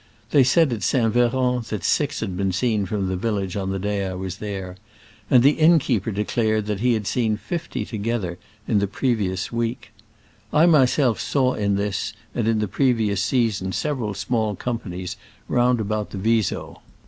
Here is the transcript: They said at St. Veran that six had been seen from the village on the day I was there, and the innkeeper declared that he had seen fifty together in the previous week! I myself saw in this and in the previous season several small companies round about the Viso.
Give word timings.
They 0.31 0.43
said 0.43 0.73
at 0.73 0.81
St. 0.81 1.13
Veran 1.13 1.61
that 1.69 1.83
six 1.83 2.21
had 2.21 2.35
been 2.35 2.51
seen 2.51 2.87
from 2.87 3.07
the 3.07 3.15
village 3.15 3.55
on 3.55 3.69
the 3.69 3.77
day 3.77 4.07
I 4.07 4.15
was 4.15 4.37
there, 4.37 4.77
and 5.29 5.43
the 5.43 5.51
innkeeper 5.51 6.09
declared 6.09 6.65
that 6.65 6.79
he 6.79 6.93
had 6.93 7.05
seen 7.05 7.37
fifty 7.37 7.85
together 7.85 8.39
in 8.67 8.79
the 8.79 8.87
previous 8.87 9.51
week! 9.51 9.91
I 10.51 10.65
myself 10.65 11.19
saw 11.21 11.53
in 11.53 11.75
this 11.75 12.13
and 12.33 12.47
in 12.47 12.57
the 12.57 12.67
previous 12.67 13.21
season 13.21 13.73
several 13.73 14.15
small 14.15 14.55
companies 14.55 15.17
round 15.47 15.79
about 15.79 16.09
the 16.09 16.17
Viso. 16.17 16.81